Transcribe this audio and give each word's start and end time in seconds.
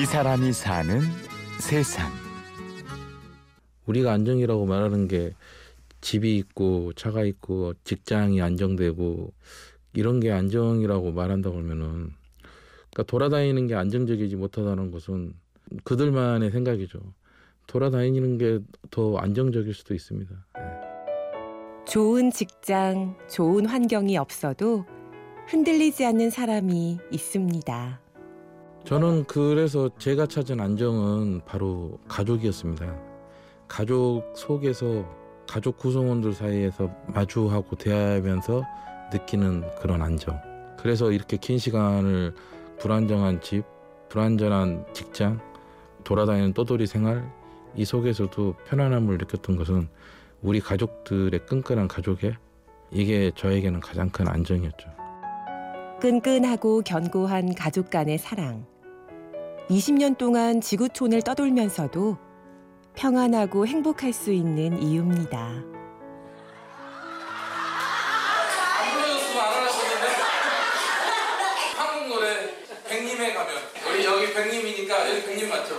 이 0.00 0.04
사람이 0.04 0.52
사는 0.52 1.00
세상. 1.60 2.10
우리가 3.86 4.12
안정이라고 4.12 4.66
말하는 4.66 5.08
게 5.08 5.32
집이 6.00 6.36
있고 6.38 6.92
차가 6.92 7.24
있고 7.24 7.72
직장이 7.84 8.42
안정되고 8.42 9.32
이런 9.94 10.20
게 10.20 10.30
안정이라고 10.32 11.12
말한다고 11.12 11.56
하면은 11.58 12.10
그러니까 12.90 13.02
돌아다니는 13.06 13.66
게 13.68 13.74
안정적이지 13.74 14.36
못하다는 14.36 14.90
것은 14.90 15.32
그들만의 15.84 16.50
생각이죠. 16.50 17.00
돌아다니는 17.66 18.38
게 18.38 18.58
더 18.90 19.16
안정적일 19.16 19.74
수도 19.74 19.94
있습니다. 19.94 20.34
네. 20.54 21.84
좋은 21.86 22.30
직장, 22.30 23.16
좋은 23.28 23.66
환경이 23.66 24.16
없어도 24.18 24.84
흔들리지 25.48 26.04
않는 26.04 26.30
사람이 26.30 26.98
있습니다. 27.10 28.00
저는 28.86 29.24
그래서 29.24 29.90
제가 29.98 30.26
찾은 30.26 30.60
안정은 30.60 31.40
바로 31.44 31.98
가족이었습니다. 32.06 32.96
가족 33.66 34.22
속에서 34.36 35.04
가족 35.48 35.76
구성원들 35.76 36.32
사이에서 36.32 36.88
마주하고 37.08 37.74
대화하면서 37.74 38.62
느끼는 39.12 39.64
그런 39.80 40.02
안정. 40.02 40.40
그래서 40.78 41.10
이렇게 41.10 41.36
긴 41.36 41.58
시간을 41.58 42.32
불안정한 42.78 43.40
집, 43.40 43.64
불안전한 44.08 44.86
직장, 44.92 45.40
돌아다니는 46.04 46.52
떠돌이 46.52 46.86
생활 46.86 47.28
이 47.74 47.84
속에서도 47.84 48.54
편안함을 48.68 49.18
느꼈던 49.18 49.56
것은 49.56 49.88
우리 50.42 50.60
가족들의 50.60 51.44
끈끈한 51.46 51.88
가족에 51.88 52.34
이게 52.92 53.32
저에게는 53.34 53.80
가장 53.80 54.10
큰 54.10 54.28
안정이었죠. 54.28 54.88
끈끈하고 56.00 56.82
견고한 56.82 57.56
가족 57.56 57.90
간의 57.90 58.18
사랑. 58.18 58.75
20년 59.70 60.16
동안 60.16 60.60
지구촌을 60.60 61.22
떠돌면서도 61.22 62.16
평안하고 62.94 63.66
행복할 63.66 64.12
수 64.12 64.30
있는 64.32 64.80
이유입니다. 64.80 65.38
안 65.38 65.64
불러줬으면 68.92 69.42
안 69.42 69.64
하셨는데 69.64 70.06
한국 71.76 72.08
노래 72.14 72.28
백님에 72.88 73.34
가면 73.34 73.54
여기 73.90 74.04
여기 74.04 74.32
백님이니까 74.32 75.10
여기 75.10 75.24
백님 75.26 75.48
맞죠? 75.48 75.74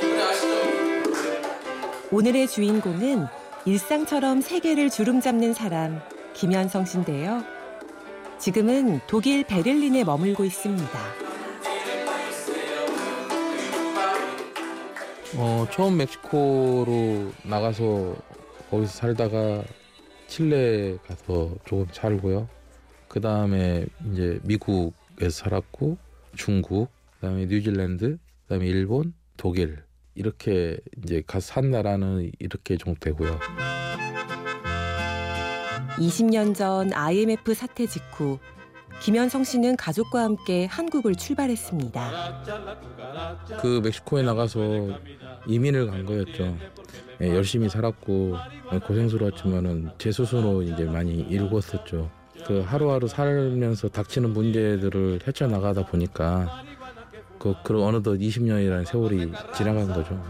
이 0.00 0.06
노래 0.06 0.22
아시죠? 0.22 0.48
오늘의 2.10 2.48
주인공은 2.48 3.26
일상처럼 3.66 4.40
세계를 4.40 4.88
주름잡는 4.88 5.52
사람 5.52 6.00
김현성 6.32 6.86
씨인데요. 6.86 7.57
지금은 8.38 9.00
독일 9.06 9.44
베를린에 9.44 10.04
머물고 10.04 10.44
있습니다. 10.44 10.88
어 15.36 15.66
처음 15.72 15.96
멕시코로 15.98 17.32
나가서 17.44 18.16
거기서 18.70 18.92
살다가 18.92 19.62
칠레 20.28 20.98
가서 21.06 21.54
조금 21.64 21.86
살고요. 21.92 22.48
그 23.08 23.20
다음에 23.20 23.86
이제 24.12 24.38
미국에서 24.42 25.30
살았고 25.30 25.96
중국, 26.36 26.90
그다음에 27.14 27.46
뉴질랜드, 27.46 28.18
그다음에 28.42 28.66
일본, 28.66 29.14
독일 29.36 29.82
이렇게 30.14 30.78
이제 31.02 31.22
가서 31.26 31.54
산 31.54 31.70
나라는 31.70 32.30
이렇게 32.38 32.76
정도 32.76 32.98
되고요. 33.00 33.38
20년 35.98 36.54
전 36.54 36.92
IMF 36.92 37.54
사태 37.54 37.86
직후 37.86 38.38
김현성 39.00 39.44
씨는 39.44 39.76
가족과 39.76 40.22
함께 40.22 40.66
한국을 40.66 41.14
출발했습니다. 41.14 42.42
그 43.60 43.80
멕시코에 43.82 44.22
나가서 44.22 44.60
이민을 45.46 45.86
간 45.88 46.04
거였죠. 46.04 46.56
예, 47.20 47.28
열심히 47.28 47.68
살았고 47.68 48.36
고생스러웠지만은 48.86 49.90
제 49.98 50.10
스스로 50.12 50.62
이제 50.62 50.84
많이 50.84 51.24
일궜었죠. 51.28 52.10
그 52.46 52.60
하루하루 52.60 53.08
살면서 53.08 53.88
닥치는 53.88 54.32
문제들을 54.32 55.20
헤쳐나가다 55.26 55.86
보니까 55.86 56.62
그, 57.38 57.54
그 57.64 57.82
어느덧 57.82 58.14
20년이라는 58.16 58.84
세월이 58.84 59.32
지나간 59.54 59.88
거죠. 59.92 60.20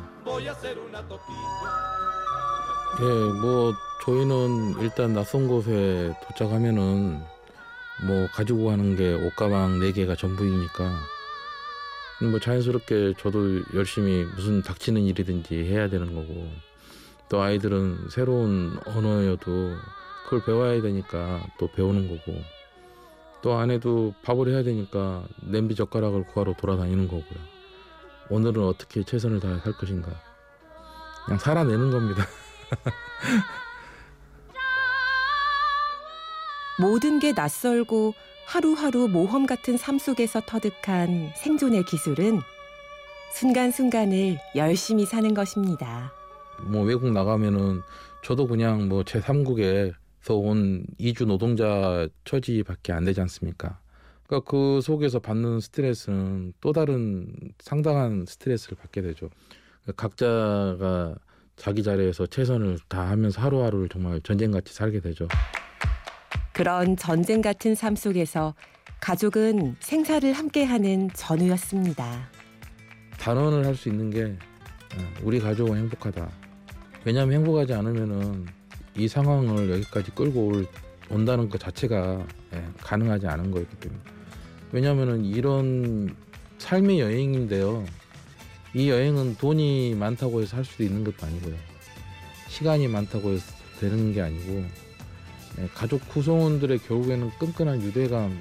예, 3.01 3.33
뭐 3.41 3.75
저희는 4.05 4.81
일단 4.81 5.13
낯선 5.13 5.47
곳에 5.47 6.13
도착하면은 6.27 7.21
뭐 8.07 8.29
가지고 8.33 8.67
가는 8.67 8.97
게 8.97 9.15
옷가방 9.15 9.79
4개가 9.79 10.17
전부이니까 10.17 10.91
뭐 12.31 12.41
자연스럽게 12.41 13.15
저도 13.19 13.63
열심히 13.75 14.25
무슨 14.35 14.63
닥치는 14.63 15.03
일이든지 15.03 15.65
해야 15.67 15.89
되는 15.89 16.15
거고 16.15 16.51
또 17.29 17.41
아이들은 17.41 18.09
새로운 18.11 18.79
언어여도 18.87 19.77
그걸 20.25 20.45
배워야 20.45 20.81
되니까 20.83 21.47
또 21.59 21.71
배우는 21.71 22.09
거고 22.09 22.39
또 23.43 23.55
아내도 23.55 24.15
밥을 24.25 24.49
해야 24.49 24.63
되니까 24.65 25.25
냄비 25.43 25.75
젓가락을 25.75 26.27
구하러 26.27 26.55
돌아다니는 26.55 27.07
거고요. 27.07 27.39
오늘은 28.31 28.65
어떻게 28.65 29.05
최선을 29.05 29.41
살 29.41 29.61
것인가. 29.73 30.11
그냥 31.25 31.39
살아내는 31.39 31.91
겁니다. 31.91 32.27
모든 36.81 37.19
게 37.19 37.33
낯설고 37.33 38.15
하루하루 38.47 39.09
모험 39.09 39.47
같은 39.47 39.77
삶 39.77 39.99
속에서 39.99 40.41
터득한 40.47 41.33
생존의 41.37 41.85
기술은 41.85 42.41
순간순간을 43.33 44.39
열심히 44.57 45.05
사는 45.05 45.35
것입니다. 45.35 46.13
뭐 46.63 46.83
외국 46.83 47.13
나가면은 47.13 47.83
저도 48.25 48.47
그냥 48.47 48.89
뭐 48.89 49.03
제3국에서 49.03 50.31
온 50.31 50.87
이주 50.99 51.27
노동자 51.27 52.09
처지밖에 52.25 52.93
안 52.93 53.05
되지 53.05 53.21
않습니까? 53.21 53.79
그러니까 54.27 54.51
그 54.51 54.81
속에서 54.81 55.19
받는 55.19 55.61
스트레스는 55.61 56.55
또 56.61 56.73
다른 56.73 57.33
상당한 57.59 58.25
스트레스를 58.27 58.79
받게 58.79 59.03
되죠. 59.03 59.29
각자가 59.97 61.15
자기 61.59 61.83
자리에서 61.83 62.27
최선을 62.27 62.79
다하면서 62.89 63.41
하루하루를 63.41 63.89
정말 63.89 64.21
전쟁같이 64.21 64.73
살게 64.73 65.01
되죠. 65.01 65.27
그런 66.53 66.97
전쟁 66.97 67.43
같은 67.43 67.75
삶 67.75 67.95
속에서 67.97 68.55
가족은 69.01 69.77
생사를 69.81 70.33
함께하는 70.33 71.11
전우였습니다. 71.15 72.29
단언을 73.19 73.67
할 73.67 73.75
수 73.75 73.89
있는 73.89 74.11
게 74.11 74.25
어, 74.25 75.05
우리 75.23 75.39
가족은 75.41 75.77
행복하다. 75.77 76.29
왜냐하면 77.05 77.37
행복하지 77.41 77.75
않으면은 77.75 78.47
이 78.97 79.07
상황을 79.07 79.71
여기까지 79.71 80.11
끌고 80.13 80.47
올, 80.47 80.67
온다는 81.11 81.49
것 81.49 81.61
자체가 81.61 82.27
예, 82.55 82.65
가능하지 82.81 83.27
않은 83.27 83.51
거였기 83.51 83.77
때문에. 83.77 84.01
왜냐하면은 84.73 85.25
이런 85.25 86.15
삶의 86.59 87.01
여행인데요. 87.01 87.85
이 88.75 88.91
여행은 88.91 89.37
돈이 89.37 89.95
많다고 89.95 90.43
해서 90.43 90.57
할 90.57 90.65
수도 90.65 90.83
있는 90.83 91.05
것도 91.05 91.27
아니고요. 91.27 91.55
시간이 92.49 92.89
많다고 92.89 93.31
해서 93.31 93.45
되는 93.81 94.13
게 94.13 94.21
아니고 94.23 94.65
예, 95.59 95.69
가족 95.75 96.07
구성원들의 96.09 96.79
결국에는 96.81 97.31
끈끈한 97.39 97.83
유대감 97.83 98.39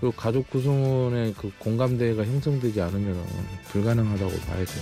그리고 0.00 0.14
가족 0.16 0.48
구성원의 0.50 1.34
그 1.34 1.52
공감대가 1.58 2.24
형성되지 2.24 2.80
않으면 2.80 3.24
불가능하다고 3.68 4.30
봐야죠. 4.30 4.80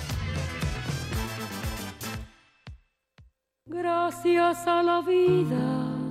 Gracias 3.70 4.68
a 4.68 4.82
la 4.82 5.02
vida 5.02 6.02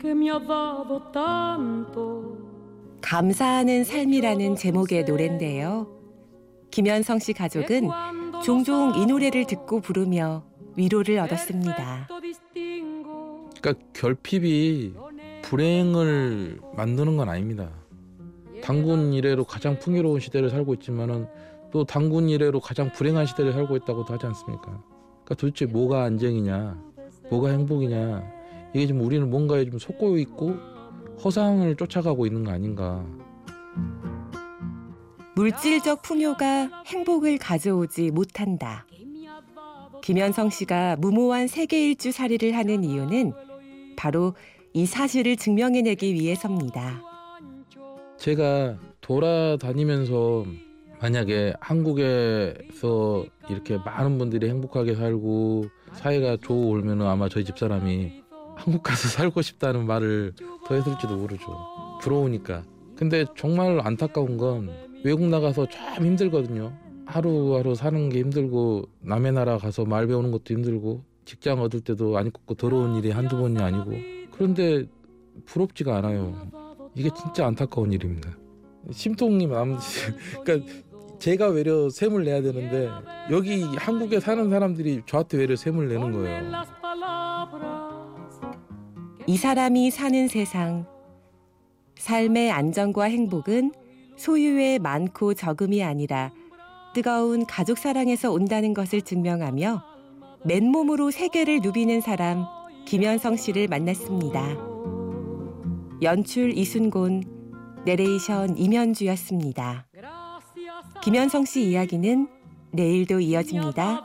que 0.00 0.12
me 0.12 0.28
ha 0.28 0.38
dado 0.38 1.00
tanto. 1.12 2.38
감사하는 3.00 3.84
삶이라는 3.84 4.56
제목의 4.56 5.04
노래인데요. 5.04 5.97
김현성 6.70 7.18
씨 7.18 7.32
가족은 7.32 7.88
종종 8.44 8.94
이 8.96 9.06
노래를 9.06 9.46
듣고 9.46 9.80
부르며 9.80 10.44
위로를 10.76 11.18
얻었습니다. 11.18 12.08
그러니까 13.60 13.86
결핍이 13.92 14.94
불행을 15.42 16.60
만드는 16.76 17.16
건 17.16 17.28
아닙니다. 17.28 17.70
당군 18.62 19.12
이래로 19.12 19.44
가장 19.44 19.78
풍요로운 19.78 20.20
시대를 20.20 20.50
살고 20.50 20.74
있지만은 20.74 21.26
또 21.72 21.84
당군 21.84 22.28
이래로 22.28 22.60
가장 22.60 22.92
불행한 22.92 23.26
시대를 23.26 23.52
살고 23.52 23.76
있다고도 23.76 24.12
하지 24.12 24.26
않습니까? 24.26 24.62
그러니까 24.62 25.34
도대체 25.36 25.66
뭐가 25.66 26.04
안정이냐, 26.04 26.80
뭐가 27.30 27.50
행복이냐 27.50 28.24
이게 28.74 28.86
지금 28.86 29.02
우리는 29.02 29.28
뭔가에 29.28 29.64
좀 29.68 29.78
속고 29.78 30.18
있고 30.18 30.56
허상을 31.24 31.74
쫓아가고 31.76 32.26
있는 32.26 32.44
거 32.44 32.52
아닌가. 32.52 33.04
물질적 35.38 36.02
풍요가 36.02 36.82
행복을 36.84 37.38
가져오지 37.38 38.10
못한다. 38.10 38.84
김현성 40.02 40.50
씨가 40.50 40.96
무모한 40.96 41.46
세계 41.46 41.86
일주 41.86 42.10
살이를 42.10 42.56
하는 42.56 42.82
이유는 42.82 43.32
바로 43.96 44.34
이 44.72 44.84
사실을 44.84 45.36
증명해내기 45.36 46.12
위해서입니다. 46.12 47.00
제가 48.16 48.78
돌아다니면서 49.00 50.44
만약에 51.00 51.54
한국에서 51.60 53.24
이렇게 53.48 53.76
많은 53.76 54.18
분들이 54.18 54.48
행복하게 54.48 54.96
살고 54.96 55.66
사회가 55.92 56.38
좋으면 56.42 57.02
아마 57.02 57.28
저희 57.28 57.44
집사람이 57.44 58.24
한국 58.56 58.82
가서 58.82 59.06
살고 59.16 59.42
싶다는 59.42 59.86
말을 59.86 60.32
더 60.66 60.74
했을지도 60.74 61.16
모르죠. 61.16 61.46
부러우니까. 62.02 62.64
근데 62.96 63.24
정말 63.36 63.80
안타까운 63.80 64.36
건 64.36 64.87
외국 65.04 65.26
나가서 65.26 65.68
참 65.68 66.04
힘들거든요. 66.04 66.72
하루하루 67.06 67.74
사는 67.74 68.08
게 68.08 68.18
힘들고 68.20 68.84
남의 69.00 69.32
나라 69.32 69.56
가서 69.58 69.84
말 69.84 70.06
배우는 70.06 70.30
것도 70.30 70.54
힘들고 70.54 71.02
직장 71.24 71.60
얻을 71.60 71.80
때도 71.80 72.16
아니 72.18 72.30
꼽고 72.30 72.54
더러운 72.54 72.94
일이 72.96 73.10
한두 73.10 73.38
번이 73.38 73.58
아니고 73.60 73.92
그런데 74.32 74.84
부럽지가 75.46 75.96
않아요. 75.96 76.50
이게 76.94 77.10
진짜 77.16 77.46
안타까운 77.46 77.92
일입니다. 77.92 78.30
심통이 78.90 79.46
마음 79.46 79.78
그러니까 80.44 80.72
제가 81.18 81.48
외려 81.48 81.88
셈을 81.90 82.24
내야 82.24 82.42
되는데 82.42 82.88
여기 83.30 83.62
한국에 83.62 84.20
사는 84.20 84.48
사람들이 84.48 85.02
저한테 85.06 85.38
외려 85.38 85.56
셈을 85.56 85.88
내는 85.88 86.12
거예요. 86.12 86.52
이 89.26 89.36
사람이 89.36 89.90
사는 89.90 90.28
세상. 90.28 90.86
삶의 91.98 92.50
안정과 92.50 93.04
행복은 93.04 93.72
소유의 94.18 94.80
많고 94.80 95.34
적음이 95.34 95.82
아니라 95.82 96.32
뜨거운 96.92 97.46
가족 97.46 97.78
사랑에서 97.78 98.32
온다는 98.32 98.74
것을 98.74 99.02
증명하며 99.02 99.82
맨몸으로 100.44 101.10
세계를 101.10 101.60
누비는 101.62 102.00
사람 102.00 102.44
김현성 102.86 103.36
씨를 103.36 103.68
만났습니다. 103.68 104.56
연출 106.02 106.56
이순곤, 106.56 107.22
내레이션 107.84 108.56
임현주였습니다. 108.56 109.86
김현성 111.02 111.44
씨 111.44 111.70
이야기는 111.70 112.28
내일도 112.72 113.20
이어집니다. 113.20 114.04